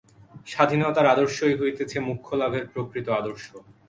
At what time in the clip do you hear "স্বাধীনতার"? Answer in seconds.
0.47-1.11